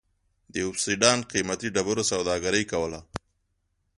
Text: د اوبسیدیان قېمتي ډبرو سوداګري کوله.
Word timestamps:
د 0.53 0.55
اوبسیدیان 0.65 1.19
قېمتي 1.31 1.69
ډبرو 1.75 2.03
سوداګري 2.11 2.63
کوله. 2.71 2.99